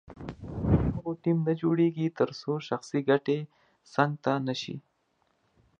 [0.69, 3.39] تر هغو ټیم نه جوړیږي تر څو شخصي ګټې
[3.93, 4.75] څنګ ته نه شي.